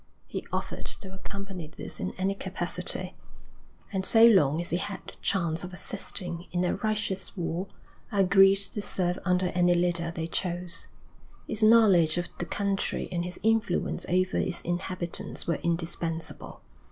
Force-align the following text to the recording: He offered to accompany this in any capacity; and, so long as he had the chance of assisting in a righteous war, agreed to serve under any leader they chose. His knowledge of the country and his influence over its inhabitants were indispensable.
He 0.25 0.47
offered 0.51 0.87
to 0.87 1.13
accompany 1.13 1.67
this 1.67 1.99
in 1.99 2.13
any 2.17 2.33
capacity; 2.33 3.15
and, 3.93 4.03
so 4.03 4.25
long 4.25 4.59
as 4.59 4.71
he 4.71 4.77
had 4.77 4.99
the 5.05 5.13
chance 5.21 5.63
of 5.63 5.73
assisting 5.73 6.47
in 6.51 6.65
a 6.65 6.77
righteous 6.77 7.37
war, 7.37 7.67
agreed 8.11 8.57
to 8.57 8.81
serve 8.81 9.19
under 9.25 9.49
any 9.53 9.75
leader 9.75 10.09
they 10.09 10.25
chose. 10.25 10.87
His 11.47 11.61
knowledge 11.61 12.17
of 12.17 12.29
the 12.39 12.45
country 12.47 13.09
and 13.11 13.23
his 13.23 13.39
influence 13.43 14.07
over 14.09 14.37
its 14.37 14.61
inhabitants 14.61 15.45
were 15.45 15.59
indispensable. 15.61 16.61